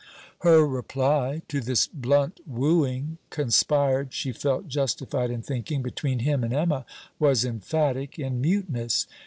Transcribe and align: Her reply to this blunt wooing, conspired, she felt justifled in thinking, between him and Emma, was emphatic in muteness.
Her 0.39 0.65
reply 0.65 1.43
to 1.47 1.61
this 1.61 1.85
blunt 1.85 2.39
wooing, 2.47 3.19
conspired, 3.29 4.13
she 4.15 4.31
felt 4.31 4.67
justifled 4.67 5.29
in 5.29 5.43
thinking, 5.43 5.83
between 5.83 6.17
him 6.21 6.43
and 6.43 6.55
Emma, 6.55 6.87
was 7.19 7.45
emphatic 7.45 8.17
in 8.17 8.41
muteness. 8.41 9.05